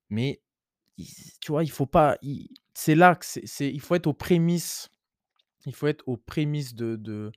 mais 0.09 0.41
tu 1.41 1.51
vois, 1.51 1.63
il 1.63 1.71
faut 1.71 1.85
pas 1.85 2.17
c'est 2.73 2.95
là 2.95 3.15
que 3.15 3.25
c'est 3.25 3.71
il 3.71 3.81
faut 3.81 3.95
être 3.95 4.07
aux 4.07 4.13
prémices, 4.13 4.89
il 5.65 5.75
faut 5.75 5.87
être 5.87 6.03
aux 6.07 6.17
prémices 6.17 6.75
de 6.75 6.95
de 6.97 7.31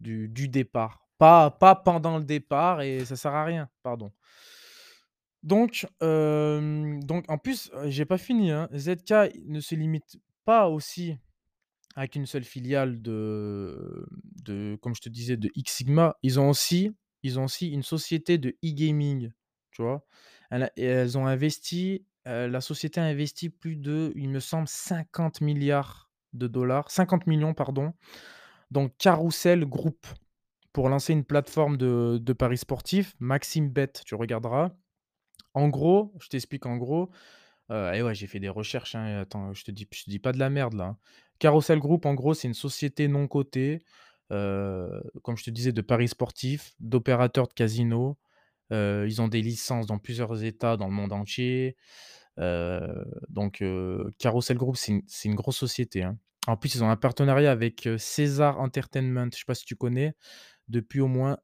du 0.00 0.48
départ, 0.48 1.03
pas 1.18 1.50
pas 1.50 1.74
pendant 1.74 2.18
le 2.18 2.24
départ 2.24 2.82
et 2.82 3.04
ça 3.04 3.16
sert 3.16 3.34
à 3.34 3.44
rien, 3.44 3.68
pardon. 3.82 4.12
Donc, 5.42 5.86
donc 6.00 7.24
en 7.30 7.38
plus, 7.38 7.70
j'ai 7.84 8.04
pas 8.04 8.18
fini, 8.18 8.50
hein. 8.50 8.68
ZK 8.74 9.32
ne 9.46 9.60
se 9.60 9.74
limite 9.74 10.16
pas 10.44 10.68
aussi 10.68 11.18
à 11.96 12.08
qu'une 12.08 12.26
seule 12.26 12.44
filiale 12.44 13.02
de 13.02 14.06
de 14.42 14.76
comme 14.82 14.94
je 14.94 15.02
te 15.02 15.08
disais, 15.08 15.36
de 15.36 15.50
X 15.54 15.72
Sigma. 15.74 16.16
Ils 16.22 16.40
ont 16.40 16.48
aussi 16.50 16.92
ils 17.22 17.38
ont 17.38 17.44
aussi 17.44 17.70
une 17.70 17.82
société 17.82 18.38
de 18.38 18.50
e-gaming, 18.64 19.32
tu 19.70 19.82
vois? 19.82 20.04
Elles 20.50 21.18
ont 21.18 21.26
investi, 21.26 22.04
la 22.26 22.60
société 22.60 23.00
a 23.00 23.04
investi 23.04 23.50
plus 23.50 23.76
de, 23.76 24.12
il 24.16 24.28
me 24.30 24.40
semble, 24.40 24.68
cinquante 24.68 25.40
milliards 25.40 26.10
de 26.32 26.46
dollars, 26.48 26.90
cinquante 26.90 27.26
millions 27.26 27.54
pardon, 27.54 27.92
donc 28.70 28.96
Carousel 28.98 29.64
Group, 29.66 30.06
pour 30.74 30.90
lancer 30.90 31.14
une 31.14 31.24
plateforme 31.24 31.78
de 31.78 32.34
paris 32.34 32.58
sportifs, 32.58 33.14
Maxime 33.20 33.70
Bet, 33.70 33.92
tu 34.06 34.16
regarderas. 34.16 34.72
En 35.54 35.68
gros, 35.68 36.14
je 36.20 36.28
t'explique 36.28 36.66
en 36.66 36.76
gros, 36.78 37.10
heu 37.70 37.94
et 37.94 38.02
ouais, 38.02 38.14
j'ai 38.14 38.26
fait 38.28 38.40
des 38.40 38.48
recherches, 38.50 38.94
hein, 38.96 39.20
attends, 39.22 39.54
je 39.54 39.64
te 39.64 39.70
dis 39.72 39.88
je 39.92 40.04
te 40.04 40.10
dis 40.10 40.18
pas 40.20 40.32
de 40.32 40.38
la 40.40 40.50
merde 40.50 40.74
là, 40.74 40.84
hein. 40.86 40.98
Carousel 41.40 41.80
Group, 41.80 42.06
en 42.06 42.14
gros, 42.14 42.34
c'est 42.34 42.48
une 42.48 42.54
société 42.54 43.08
non 43.08 43.28
cotée, 43.28 43.82
heu, 44.32 45.02
comme 45.24 45.36
je 45.36 45.44
te 45.44 45.50
disais, 45.50 45.72
de 45.72 45.82
paris 45.82 46.08
sportifs, 46.08 46.74
d'opérateurs 46.80 47.48
de 47.48 47.54
casinos. 47.54 48.18
Heu, 48.72 49.06
ils 49.08 49.22
ont 49.22 49.28
des 49.28 49.42
licences 49.42 49.86
dans 49.86 49.98
plusieurs 49.98 50.44
États 50.44 50.76
dans 50.78 50.88
le 50.88 50.94
monde 50.94 51.12
entier. 51.12 51.76
Donc 53.30 53.62
Carousel 54.18 54.58
Group, 54.58 54.76
c'est 54.76 55.02
une 55.26 55.34
grosse 55.36 55.58
société, 55.58 56.02
hein. 56.04 56.18
En 56.46 56.58
plus, 56.58 56.74
ils 56.74 56.84
ont 56.84 56.90
un 56.90 56.96
partenariat 56.96 57.50
avec, 57.52 57.88
Caesars 57.98 58.60
Entertainment, 58.60 59.28
je 59.32 59.38
sais 59.38 59.44
pas 59.46 59.54
si 59.54 59.64
tu 59.64 59.76
connais? 59.76 60.14
Depuis 60.68 61.00
au 61.00 61.08
moins 61.08 61.38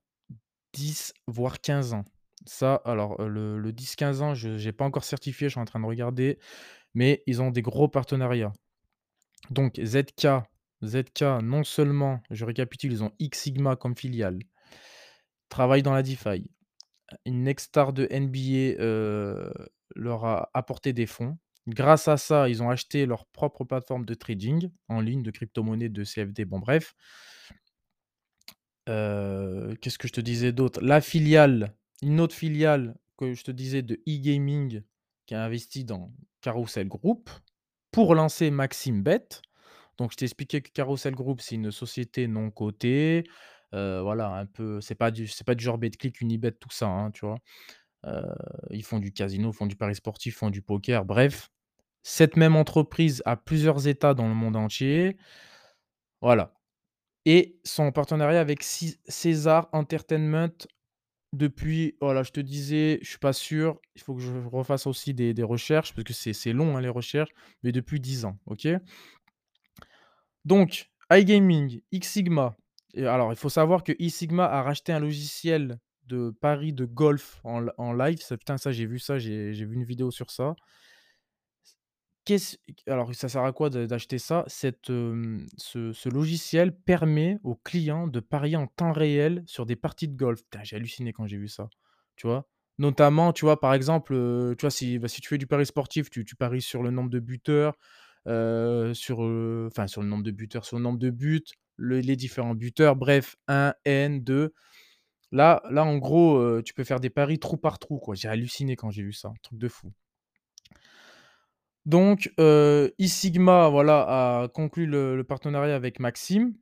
10 0.72 1.12
voire 1.26 1.60
15 1.60 1.94
ans. 1.94 2.04
Ça, 2.46 2.76
alors, 2.84 3.22
le 3.22 3.58
le 3.58 3.72
10-15 3.72 4.22
ans, 4.22 4.34
je 4.34 4.56
j'ai 4.58 4.72
pas 4.72 4.84
encore 4.84 5.04
certifié, 5.04 5.48
je 5.48 5.52
suis 5.52 5.60
en 5.60 5.64
train 5.66 5.80
de 5.80 5.86
regarder, 5.86 6.38
mais 6.94 7.22
ils 7.26 7.42
ont 7.42 7.50
des 7.50 7.62
gros 7.62 7.88
partenariats. 7.88 8.52
Donc 9.50 9.78
ZK 9.82 10.28
ZK, 10.84 11.22
non 11.42 11.64
seulement, 11.64 12.20
je 12.30 12.44
récapitule, 12.44 12.92
ils 12.92 13.04
ont 13.04 13.12
X 13.18 13.40
Sigma 13.40 13.76
comme 13.76 13.96
filiale, 13.96 14.38
travaillent 15.48 15.82
dans 15.82 15.92
la 15.92 16.02
DeFi. 16.02 16.50
Une 17.26 17.48
ex-star 17.48 17.92
de 17.92 18.08
NBA, 18.10 18.76
leur 19.96 20.24
a 20.24 20.50
apporté 20.54 20.92
des 20.92 21.06
fonds. 21.06 21.38
Grâce 21.66 22.08
à 22.08 22.16
ça, 22.16 22.48
ils 22.48 22.62
ont 22.62 22.70
acheté 22.70 23.06
leur 23.06 23.26
propre 23.26 23.64
plateforme 23.64 24.04
de 24.04 24.14
trading 24.14 24.70
en 24.88 25.00
ligne, 25.00 25.22
de 25.22 25.30
crypto-monnaie, 25.30 25.88
de 25.88 26.04
CFD, 26.04 26.44
bon 26.44 26.58
bref. 26.58 26.94
Heu, 28.90 29.76
qu'est-ce 29.82 29.98
que 29.98 30.08
je 30.08 30.14
te 30.14 30.22
disais 30.22 30.52
d'autre? 30.52 30.80
La 30.82 31.00
filiale, 31.02 31.74
une 32.02 32.20
autre 32.20 32.34
filiale 32.36 32.96
que 33.18 33.34
je 33.34 33.44
te 33.44 33.52
disais 33.52 33.82
de 33.82 33.96
e-gaming 34.08 34.82
qui 35.26 35.34
a 35.36 35.44
investi 35.44 35.84
dans 35.84 36.12
Carousel 36.42 36.88
Group 36.88 37.30
pour 37.92 38.14
lancer 38.14 38.50
Maxime 38.50 39.02
Bet. 39.02 39.28
Donc 39.98 40.12
je 40.12 40.16
t'ai 40.16 40.24
expliqué 40.26 40.62
que 40.62 40.70
Carousel 40.72 41.14
Group, 41.14 41.40
c'est 41.40 41.56
une 41.56 41.70
société 41.72 42.28
non 42.28 42.50
cotée, 42.50 43.24
heu, 43.74 44.00
voilà 44.02 44.28
un 44.34 44.46
peu 44.46 44.80
c'est 44.80 44.94
pas 44.96 45.10
du 45.10 45.26
c'est 45.28 45.44
pas 45.46 45.54
du 45.54 45.64
genre 45.64 45.78
Betclic, 45.78 46.20
Unibet, 46.22 46.52
tout 46.52 46.70
ça, 46.72 46.88
hein, 46.88 47.10
tu 47.12 47.26
vois? 47.26 47.38
Heu, 48.06 48.22
ils 48.70 48.84
font 48.84 48.98
du 49.00 49.12
casino, 49.12 49.52
font 49.52 49.66
du 49.66 49.76
pari 49.76 49.94
sportif, 49.96 50.36
font 50.38 50.50
du 50.50 50.62
poker, 50.62 51.04
bref. 51.04 51.50
Cette 52.04 52.36
même 52.36 52.56
entreprise 52.56 53.22
a 53.26 53.36
plusieurs 53.36 53.88
états 53.88 54.14
dans 54.14 54.28
le 54.28 54.34
monde 54.34 54.56
entier. 54.56 55.16
Voilà 56.22 56.52
et 57.26 57.58
sont 57.64 57.84
en 57.84 57.92
partenariat 57.92 58.40
avec 58.40 58.64
Caesars 59.08 59.68
Entertainment 59.72 60.50
depuis, 61.32 61.96
voilà, 62.00 62.22
je 62.24 62.32
te 62.32 62.40
disais, 62.40 62.98
je 63.02 63.08
suis 63.10 63.18
pas 63.18 63.32
sûr, 63.32 63.78
il 63.94 64.02
faut 64.02 64.14
que 64.14 64.20
je 64.20 64.32
refasse 64.52 64.86
aussi 64.86 65.14
des 65.14 65.42
recherches 65.42 65.94
parce 65.94 66.04
que 66.04 66.12
c'est 66.12 66.32
c'est 66.32 66.52
long, 66.52 66.76
hein, 66.76 66.80
les 66.80 66.88
recherches, 66.88 67.30
mais 67.62 67.72
depuis 67.72 68.00
10 68.00 68.24
ans, 68.24 68.38
OK? 68.46 68.66
Donc 70.44 70.90
iGaming, 71.12 71.80
X 71.92 72.08
Sigma 72.08 72.56
et 72.94 73.06
alors 73.06 73.32
il 73.32 73.36
faut 73.36 73.48
savoir 73.48 73.84
que 73.84 73.92
X 73.98 74.14
Sigma 74.16 74.46
a 74.46 74.62
racheté 74.62 74.92
un 74.92 74.98
logiciel 75.00 75.78
de 76.06 76.30
paris 76.40 76.72
de 76.72 76.84
golf 76.84 77.40
en 77.44 77.66
en 77.78 77.92
live, 77.92 78.20
ça 78.20 78.36
putain, 78.36 78.58
ça 78.58 78.72
j'ai 78.72 78.86
vu 78.86 78.98
ça, 78.98 79.18
j'ai 79.18 79.52
j'ai 79.54 79.64
vu 79.64 79.74
une 79.76 79.84
vidéo 79.84 80.10
sur 80.10 80.30
ça. 80.30 80.56
Alors 82.86 83.14
ça 83.14 83.28
sert 83.28 83.44
à 83.44 83.52
quoi 83.52 83.70
d'acheter 83.70 84.18
ça? 84.18 84.44
Ce 84.48 86.08
logiciel 86.08 86.76
permet 86.76 87.38
aux 87.42 87.54
clients 87.56 88.06
de 88.06 88.20
parier 88.20 88.56
en 88.56 88.66
temps 88.66 88.92
réel 88.92 89.42
sur 89.46 89.66
des 89.66 89.76
parties 89.76 90.08
de 90.08 90.16
golf. 90.16 90.40
J'ai 90.62 90.76
halluciné 90.76 91.12
quand 91.12 91.26
j'ai 91.26 91.38
vu 91.38 91.48
ça, 91.48 91.68
tu 92.16 92.26
vois? 92.26 92.48
Notamment, 92.78 93.32
tu 93.34 93.44
vois, 93.44 93.60
par 93.60 93.74
exemple, 93.74 94.14
tu 94.56 94.62
vois, 94.62 94.70
si, 94.70 94.98
bah, 94.98 95.08
si 95.08 95.20
tu 95.20 95.28
fais 95.28 95.36
du 95.38 95.46
pari 95.46 95.66
sportif, 95.66 96.08
tu 96.10 96.24
paries 96.36 96.62
sur 96.62 96.82
le 96.82 96.90
nombre 96.90 97.10
de 97.10 97.18
buteurs, 97.20 97.74
sur, 98.26 99.20
enfin 99.66 99.86
sur 99.86 100.02
le 100.02 100.08
nombre 100.08 100.24
de 100.24 100.30
buteurs, 100.30 100.64
sur 100.64 100.76
le 100.78 100.82
nombre 100.82 100.98
de 100.98 101.10
buts, 101.10 101.44
le 101.76 102.00
les 102.00 102.16
différents 102.16 102.54
buteurs, 102.54 102.96
bref, 102.96 103.36
1, 103.48 103.74
N, 103.84 104.22
2. 104.22 104.52
Là 105.32 105.62
là, 105.70 105.84
en 105.84 105.98
gros, 105.98 106.62
tu 106.62 106.74
peux 106.74 106.84
faire 106.84 107.00
des 107.00 107.10
paris 107.10 107.38
trou 107.38 107.56
par 107.56 107.78
trou. 107.78 108.00
J'ai 108.14 108.28
halluciné 108.28 108.76
quand 108.76 108.90
j'ai 108.90 109.02
vu 109.02 109.12
ça, 109.12 109.28
un 109.28 109.34
truc 109.42 109.58
de 109.58 109.68
fou. 109.68 109.92
Donc, 111.86 112.30
heu, 112.38 112.92
e-Sigma, 113.00 113.68
voilà, 113.68 114.42
a 114.44 114.48
conclu 114.48 114.86
le 114.86 115.22
partenariat 115.24 115.74
avec 115.76 115.98
Maxime. 116.00 116.54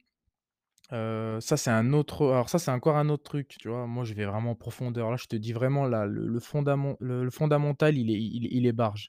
Heu, 0.93 1.39
ça, 1.41 1.57
c'est 1.57 1.71
un 1.71 1.93
autre 1.93 2.27
alors 2.29 2.49
ça, 2.49 2.59
c'est 2.59 2.71
encore 2.71 2.97
un 2.97 3.09
autre 3.11 3.23
truc, 3.25 3.57
tu 3.59 3.69
vois? 3.69 3.87
Moi, 3.87 4.05
je 4.05 4.15
vais 4.15 4.25
vraiment 4.25 4.53
en 4.53 4.55
profondeur. 4.55 5.11
Là, 5.11 5.17
je 5.17 5.27
te 5.27 5.37
dis 5.37 5.53
vraiment 5.53 5.85
là, 5.87 6.07
le 6.07 6.27
le 6.27 6.41
fondament 6.41 6.97
le 7.01 7.25
le 7.25 7.31
fondamental, 7.31 7.97
il 7.99 8.11
est 8.11 8.15
il 8.21 8.47
est 8.47 8.51
il 8.53 8.67
est 8.67 8.73
barge. 8.73 9.09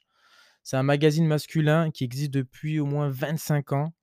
C'est 0.64 0.76
un 0.76 0.82
magazine 0.84 1.26
masculin 1.26 1.90
qui 1.92 2.04
existe 2.04 2.32
depuis 2.32 2.80
au 2.80 2.86
moins 2.86 3.08
25 3.10 3.72
ans 3.72 3.94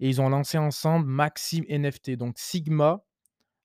et 0.00 0.08
ils 0.10 0.20
ont 0.22 0.28
lancé 0.30 0.58
ensemble 0.58 1.06
Maxime 1.08 1.64
NFT. 1.68 2.16
Donc 2.16 2.38
Sigma 2.38 3.04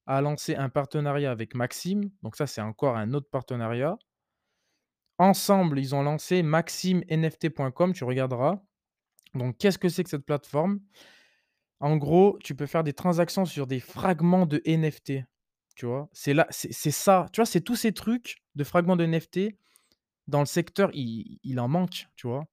a 0.07 0.21
lancé 0.21 0.55
un 0.55 0.69
partenariat 0.69 1.31
avec 1.31 1.55
Maxime, 1.55 2.11
donc 2.23 2.35
ça, 2.37 2.47
c'est 2.47 2.61
encore 2.61 2.97
un 2.97 3.13
autre 3.13 3.29
partenariat. 3.31 3.97
Ensemble, 5.23 5.79
ils 5.79 5.95
ont 5.95 6.03
lancé 6.03 6.43
maximenft.com, 6.43 7.93
tu 7.93 8.03
regarderas. 8.03 8.61
Donc 9.33 9.57
qu'est-ce 9.57 9.77
que 9.77 9.87
c'est 9.87 10.03
que 10.03 10.09
cette 10.09 10.25
plateforme? 10.25 10.81
En 11.79 11.95
gros, 11.95 12.37
tu 12.43 12.55
peux 12.55 12.65
faire 12.65 12.83
des 12.83 12.91
transactions 12.91 13.45
sur 13.45 13.65
des 13.65 13.79
fragments 13.79 14.45
de 14.45 14.61
NFT, 14.65 15.23
tu 15.77 15.85
vois? 15.85 16.09
C'est 16.11 16.35
ça, 16.91 17.27
tu 17.31 17.39
vois? 17.39 17.45
C'est 17.45 17.61
tous 17.61 17.77
ces 17.77 17.93
trucs 17.93 18.43
de 18.55 18.65
fragments 18.65 18.97
de 18.97 19.05
NFT, 19.05 19.57
dans 20.27 20.41
le 20.41 20.45
secteur, 20.45 20.89
il 20.93 21.57
en 21.57 21.69
manque, 21.69 22.07
tu 22.17 22.27
vois? 22.27 22.45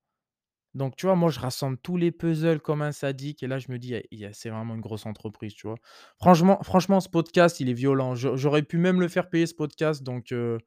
Donc 0.74 0.94
tu 0.94 1.06
vois, 1.06 1.16
moi, 1.16 1.30
je 1.30 1.40
rassemble 1.40 1.76
tous 1.78 1.96
les 1.96 2.12
puzzles 2.12 2.60
comme 2.60 2.82
un 2.82 2.92
sadique 2.92 3.42
et 3.42 3.48
là, 3.48 3.58
je 3.58 3.72
me 3.72 3.78
dis: 3.80 3.88
«Il 3.88 3.94
y 3.94 3.96
a 3.96 4.02
il 4.12 4.18
y 4.20 4.26
a 4.26 4.32
c'est 4.32 4.50
vraiment 4.50 4.76
une 4.76 4.80
grosse 4.80 5.06
entreprise», 5.06 5.54
tu 5.54 5.66
vois? 5.66 5.76
Franchement 6.20 6.60
franchement, 6.62 7.00
ce 7.00 7.08
podcast, 7.08 7.58
il 7.58 7.68
est 7.68 7.74
violent. 7.74 8.14
J'aurais 8.14 8.62
pu 8.62 8.78
même 8.78 9.00
le 9.00 9.08
faire 9.08 9.28
payer 9.28 9.46
ce 9.46 9.54
podcast, 9.54 10.04
donc 10.04 10.30
heu, 10.32 10.58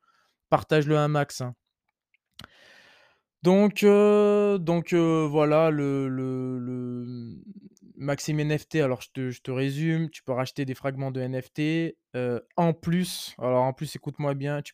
partage-le 0.50 0.98
un 0.98 1.08
max, 1.10 1.42
hein. 1.42 1.56
Donc 3.44 3.84
donc 3.84 4.94
heu, 4.94 5.28
voilà, 5.30 5.70
le 5.70 6.08
le 6.08 7.42
NFT, 8.38 8.76
alors 8.82 9.02
je 9.02 9.42
te 9.42 9.52
résume, 9.52 10.10
tu 10.10 10.24
peux 10.24 10.32
racheter 10.32 10.64
des 10.64 10.74
fragments 10.74 11.12
de 11.12 11.20
NFT, 11.20 11.98
heu, 12.16 12.42
en 12.56 12.74
plus, 12.74 13.36
alors 13.38 13.64
en 13.64 13.74
plus 13.74 13.96
écoute-moi 13.98 14.34
bien, 14.34 14.62
tu 14.62 14.74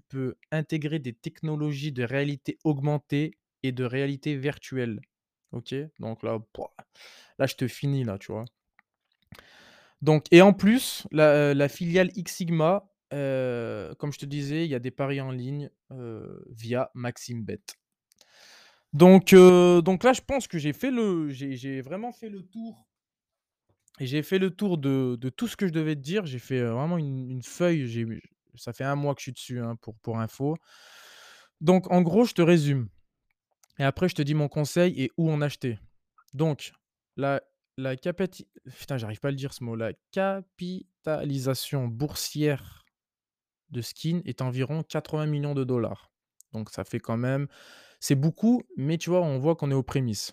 peux 0.00 0.36
intégrer 0.50 0.98
des 0.98 1.12
technologies 1.12 1.92
de 1.92 2.02
réalité 2.02 2.58
augmentée 2.64 3.38
et 3.62 3.70
de 3.70 3.84
réalité 3.84 4.36
virtuelle. 4.36 5.00
OK? 5.52 5.74
Donc 6.00 6.24
là, 6.24 6.38
là 7.38 7.46
je 7.46 7.54
te 7.54 7.68
finis 7.68 8.02
là, 8.02 8.18
tu 8.18 8.32
vois? 8.32 8.44
Donc 10.02 10.24
et 10.32 10.42
en 10.42 10.52
plus, 10.52 11.06
la, 11.12 11.54
la 11.54 11.68
filiale 11.68 12.10
X 12.16 12.34
Sigma, 12.34 12.84
comme 13.10 14.12
je 14.12 14.18
te 14.18 14.26
disais, 14.26 14.64
il 14.64 14.70
y 14.70 14.74
a 14.74 14.78
des 14.78 14.90
paris 14.90 15.20
en 15.20 15.30
ligne, 15.30 15.70
via 16.50 16.90
MaximeBet. 16.94 17.62
Donc 18.92 19.34
donc 19.34 20.04
là, 20.04 20.12
je 20.12 20.22
pense 20.22 20.48
que 20.48 20.58
j'ai 20.58 20.72
fait 20.72 20.90
le 20.90 21.28
j'ai 21.28 21.80
vraiment 21.80 22.12
fait 22.12 22.28
le 22.28 22.42
tour 22.42 22.86
j'ai 23.98 24.22
fait 24.22 24.38
le 24.38 24.50
tour 24.50 24.78
de 24.78 25.28
tout 25.30 25.48
ce 25.48 25.56
que 25.56 25.66
je 25.66 25.72
devais 25.72 25.94
te 25.94 26.00
dire. 26.00 26.26
J'ai 26.26 26.38
fait, 26.38 26.62
vraiment 26.62 26.98
une 26.98 27.30
une 27.30 27.42
feuille, 27.42 28.20
ça 28.54 28.72
fait 28.72 28.84
un 28.84 28.96
mois 28.96 29.14
que 29.14 29.20
je 29.20 29.24
suis 29.24 29.32
dessus, 29.32 29.60
hein, 29.60 29.76
pour 29.76 29.96
pour 29.98 30.18
info. 30.18 30.56
Donc 31.60 31.90
en 31.90 32.02
gros, 32.02 32.24
je 32.24 32.34
te 32.34 32.42
résume 32.42 32.88
et 33.78 33.84
après 33.84 34.08
je 34.08 34.14
te 34.14 34.22
dis 34.22 34.34
mon 34.34 34.48
conseil 34.48 35.00
et 35.00 35.10
où 35.16 35.30
en 35.30 35.40
acheter. 35.40 35.78
Donc 36.34 36.72
la 37.16 37.42
la 37.78 37.94
putain, 37.96 38.96
j'arrive 38.96 39.20
pas 39.20 39.28
à 39.28 39.30
le 39.30 39.36
dire 39.36 39.52
ce 39.52 39.62
mot, 39.62 39.76
la 39.76 39.92
capitalisation 40.10 41.88
boursière 41.88 42.85
de 43.70 43.80
Skin 43.80 44.20
est 44.24 44.42
environ 44.42 44.82
80 44.82 45.26
millions 45.26 45.54
de 45.54 45.64
dollars. 45.64 46.10
Donc 46.52 46.70
ça 46.70 46.84
fait 46.84 47.00
quand 47.00 47.16
même 47.16 47.48
c'est 48.00 48.14
beaucoup, 48.14 48.62
mais 48.76 48.98
tu 48.98 49.10
vois, 49.10 49.22
on 49.22 49.38
voit 49.38 49.56
qu'on 49.56 49.70
est 49.70 49.74
aux 49.74 49.82
prémices. 49.82 50.32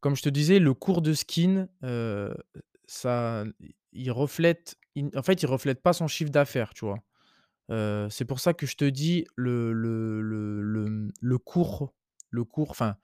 Comme 0.00 0.16
je 0.16 0.22
te 0.22 0.28
disais, 0.28 0.58
le 0.58 0.72
cours 0.72 1.02
de 1.02 1.12
Skin, 1.12 1.68
ça 2.86 3.44
il 3.92 4.10
reflète 4.10 4.76
en 5.14 5.22
fait, 5.22 5.42
il 5.42 5.46
reflète 5.46 5.82
pas 5.82 5.92
son 5.92 6.08
chiffre 6.08 6.30
d'affaires, 6.30 6.74
tu 6.74 6.84
vois? 6.84 6.98
C'est 8.10 8.24
pour 8.24 8.40
ça 8.40 8.54
que 8.54 8.66
je 8.66 8.76
te 8.76 8.84
dis 8.84 9.26
le 9.36 9.72
le 9.72 10.20
le 10.20 10.62
le, 10.62 11.08
le 11.20 11.38
cours 11.38 11.94
le 12.30 12.44
cours, 12.44 12.70
enfin, 12.70 12.96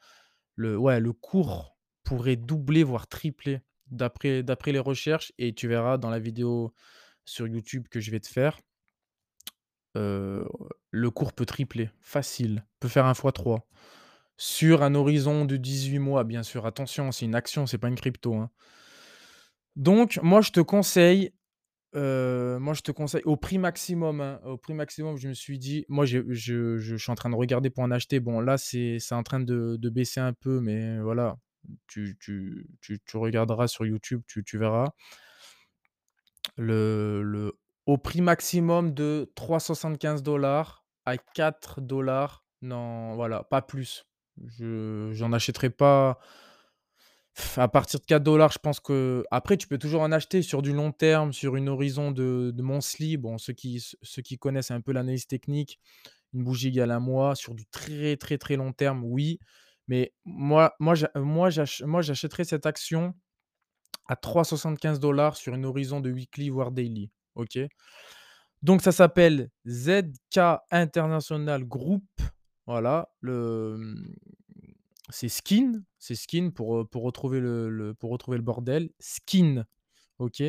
le 0.57 1.13
cours 1.13 1.77
pourrait 2.05 2.37
doubler, 2.37 2.85
voire 2.85 3.09
tripler 3.09 3.61
d'après 3.89 4.73
les 4.73 4.79
recherches 4.79 5.33
et 5.39 5.53
tu 5.55 5.69
verras 5.69 5.99
dans 5.99 6.11
la 6.11 6.19
vidéo 6.19 6.75
sur 7.25 7.47
YouTube 7.49 7.89
que 7.91 8.01
je 8.01 8.11
vais 8.11 8.21
te 8.21 8.29
faire, 8.29 8.61
heu, 9.97 10.47
le 10.93 11.11
cours 11.11 11.35
peut 11.35 11.47
tripler, 11.47 11.91
facile, 12.01 12.67
peut 12.81 12.89
faire 12.89 13.07
un 13.07 13.15
fois 13.15 13.33
3 13.33 13.67
sur 14.39 14.83
un 14.85 14.95
horizon 14.97 15.45
de 15.47 15.57
18 15.57 16.01
mois, 16.01 16.25
bien 16.25 16.43
sûr. 16.45 16.67
Attention, 16.67 17.13
c'est 17.13 17.27
une 17.27 17.35
action, 17.37 17.67
c'est 17.67 17.79
pas 17.79 17.89
une 17.89 17.97
crypto, 17.97 18.35
hein. 18.37 18.51
Donc 19.77 20.19
moi, 20.23 20.41
je 20.41 20.51
te 20.53 20.61
conseille 20.61 21.33
Heu, 21.97 22.59
moi, 22.61 22.75
je 22.75 22.83
te 22.83 22.93
conseille 22.93 23.23
au 23.25 23.37
prix 23.37 23.59
maximum, 23.59 24.21
hein, 24.21 24.41
au 24.47 24.59
prix 24.59 24.75
maximum, 24.75 25.17
je 25.19 25.29
me 25.29 25.35
suis 25.35 25.59
dit 25.59 25.87
moi, 25.89 26.07
je 26.07 26.97
suis 26.99 27.13
en 27.13 27.17
train 27.17 27.31
de 27.31 27.37
regarder 27.37 27.71
pour 27.71 27.85
en 27.85 27.91
acheter. 27.93 28.21
Bon, 28.21 28.41
là, 28.41 28.59
c'est 28.59 28.99
en 29.13 29.23
train 29.25 29.41
de 29.41 29.91
baisser 29.91 30.21
un 30.21 30.33
peu, 30.35 30.61
mais 30.61 31.01
voilà, 31.01 31.39
tu 31.89 32.17
regarderas 33.15 33.69
sur 33.69 33.87
YouTube, 33.87 34.23
tu 34.29 34.45
tu 34.45 34.59
verras. 34.59 34.93
Le 36.59 37.23
le 37.23 37.59
au 37.87 37.99
prix 37.99 38.21
maximum 38.21 38.93
de 38.95 39.33
375 39.37 40.23
à 41.05 41.17
4 41.19 41.81
non, 42.63 43.15
voilà, 43.15 43.45
pas 43.45 43.63
plus. 43.63 44.07
Je 44.45 45.11
j'en 45.13 45.33
achèterai 45.33 45.71
pas 45.71 46.19
À 47.57 47.69
partir 47.69 48.01
de 48.01 48.05
4 48.07 48.53
je 48.53 48.59
pense 48.59 48.81
que 48.81 49.25
après 49.31 49.57
tu 49.57 49.69
peux 49.69 49.79
toujours 49.79 50.01
en 50.01 50.11
acheter 50.13 50.43
sur 50.43 50.63
du 50.63 50.73
long 50.73 50.91
terme, 50.93 51.33
sur 51.33 51.57
une 51.57 51.69
horizon 51.69 52.11
de 52.11 52.51
de 52.55 52.63
monthly. 52.63 53.17
Bon, 53.19 53.39
ceux 53.39 53.53
qui 53.53 53.85
ceux 54.03 54.23
qui 54.23 54.39
connaissent 54.39 54.71
un 54.71 54.81
peu 54.81 54.93
l'analyse 54.93 55.27
technique, 55.27 55.79
une 56.33 56.45
bougie 56.45 56.69
égale 56.69 56.91
un 56.91 57.01
mois. 57.01 57.35
Sur 57.37 57.55
du 57.55 57.67
très, 57.67 58.17
très, 58.17 58.39
très 58.39 58.57
long 58.57 58.73
terme, 58.73 59.05
oui. 59.05 59.39
Mais 59.89 60.15
moi 60.25 60.75
moi 60.81 60.95
moi 61.15 61.51
j'ach 61.51 61.83
moi 61.83 62.03
j'achèterais 62.03 62.45
cette 62.45 62.67
action 62.67 63.15
à 64.09 64.17
3,75 64.17 65.37
sur 65.37 65.55
une 65.55 65.67
horizon 65.67 66.01
de 66.01 66.11
weekly 66.11 66.49
voire 66.49 66.71
daily, 66.73 67.11
OK? 67.37 67.59
Donc 68.63 68.83
ça 68.83 68.93
s'appelle 68.93 69.51
ZK 69.69 70.41
International 70.71 71.65
Group. 71.65 72.05
Voilà, 72.67 73.09
le, 73.21 73.95
c'est 75.11 75.29
Skin, 75.29 75.83
c'est 75.99 76.17
Skin 76.17 76.51
pour, 76.51 76.79
heu, 76.79 76.85
pour 76.85 77.03
retrouver 77.05 77.41
le 77.41 77.95
pour 77.95 78.11
retrouver 78.11 78.39
le 78.39 78.43
bordel. 78.43 78.91
Skin, 78.99 79.65
OK? 80.19 80.43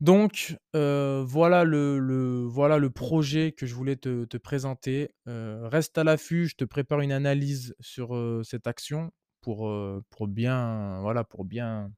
Donc 0.00 0.56
heu, 0.76 1.24
voilà 1.26 1.64
le 1.64 1.98
le 1.98 2.44
voilà 2.44 2.78
le 2.78 2.90
projet 2.90 3.52
que 3.52 3.66
je 3.66 3.74
voulais 3.74 3.96
te 3.96 4.24
te 4.26 4.36
présenter. 4.36 5.10
Heu, 5.28 5.66
reste 5.66 5.98
à 5.98 6.04
l'affût, 6.04 6.46
je 6.46 6.56
te 6.56 6.64
prépare 6.64 7.00
une 7.00 7.12
analyse 7.12 7.74
sur, 7.80 8.16
cette 8.44 8.66
action 8.66 9.10
pour, 9.40 9.70
pour 10.10 10.28
bien 10.28 11.00
voilà, 11.00 11.24
pour 11.24 11.44
bien 11.44 11.90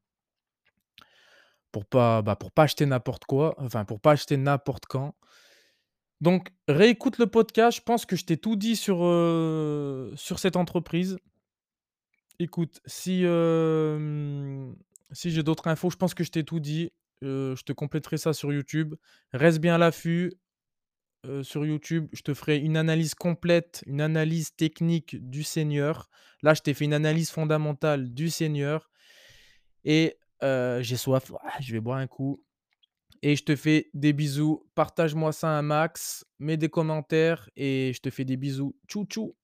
pour 1.72 1.84
pas, 1.84 2.22
bah, 2.22 2.36
pour 2.36 2.50
pas 2.52 2.64
acheter 2.64 2.86
n'importe 2.86 3.24
quoi, 3.24 3.54
enfin 3.58 3.84
pour 3.84 4.00
pas 4.00 4.12
acheter 4.12 4.36
n'importe 4.36 4.86
quand. 4.86 5.14
Donc 6.20 6.48
réécoute 6.68 7.18
le 7.18 7.26
podcast, 7.26 7.78
je 7.78 7.82
pense 7.82 8.06
que 8.06 8.16
je 8.16 8.24
t'ai 8.24 8.36
tout 8.36 8.56
dit 8.56 8.76
sur, 8.76 8.98
sur 10.16 10.38
cette 10.38 10.56
entreprise. 10.56 11.18
Écoute, 12.38 12.80
si, 12.86 13.24
si 15.12 15.30
j'ai 15.30 15.42
d'autres 15.42 15.66
infos, 15.66 15.90
je 15.90 15.96
pense 15.96 16.14
que 16.14 16.24
je 16.24 16.30
t'ai 16.30 16.44
tout 16.44 16.60
dit. 16.60 16.90
Je 17.22 17.62
te 17.62 17.72
compléterai 17.72 18.16
ça 18.16 18.32
sur 18.32 18.52
YouTube. 18.52 18.94
Reste 19.32 19.58
bien 19.58 19.74
à 19.74 19.78
l'affût, 19.78 20.32
sur 21.42 21.66
YouTube. 21.66 22.08
Je 22.12 22.22
te 22.22 22.32
ferai 22.32 22.58
une 22.58 22.76
analyse 22.78 23.14
complète, 23.14 23.82
une 23.86 24.00
analyse 24.00 24.54
technique 24.54 25.16
du 25.28 25.42
seigneur. 25.42 26.08
Là, 26.42 26.54
je 26.54 26.62
t'ai 26.62 26.72
fait 26.72 26.84
une 26.86 26.94
analyse 26.94 27.30
fondamentale 27.30 28.12
du 28.14 28.30
seigneur 28.30 28.90
et 29.84 30.16
j'ai 30.42 30.96
soif. 30.96 31.32
Je 31.60 31.72
vais 31.72 31.80
boire 31.80 31.98
un 31.98 32.06
coup 32.06 32.42
et 33.22 33.36
je 33.36 33.44
te 33.44 33.56
fais 33.56 33.90
des 33.94 34.12
bisous. 34.12 34.66
Partage-moi 34.74 35.32
ça 35.32 35.48
un 35.48 35.62
max, 35.62 36.24
mets 36.38 36.56
des 36.56 36.68
commentaires 36.68 37.48
et 37.56 37.92
je 37.94 38.00
te 38.00 38.10
fais 38.10 38.24
des 38.24 38.36
bisous. 38.36 38.76
Tchou 38.88 39.04
tchou. 39.04 39.34